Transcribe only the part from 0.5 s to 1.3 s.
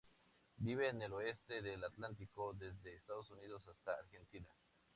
Vive en el